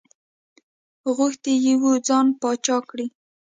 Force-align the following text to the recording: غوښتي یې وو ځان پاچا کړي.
غوښتي 1.15 1.53
یې 1.65 1.73
وو 1.81 1.91
ځان 2.07 2.27
پاچا 2.41 2.77
کړي. 2.89 3.07